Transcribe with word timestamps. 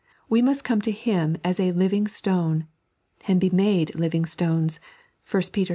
We 0.27 0.41
must 0.41 0.63
come 0.63 0.81
to 0.81 0.89
Him 0.91 1.37
as 1.43 1.59
a 1.59 1.73
Living 1.73 2.07
Stone, 2.07 2.65
and 3.27 3.39
be 3.39 3.51
made 3.51 3.93
living 3.93 4.25
stones 4.25 4.79
(1 5.29 5.43
Peter 5.53 5.69
ii. 5.69 5.69